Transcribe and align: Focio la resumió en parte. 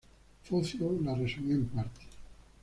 Focio 0.47 0.87
la 1.03 1.13
resumió 1.13 1.53
en 1.57 1.67
parte. 1.67 2.01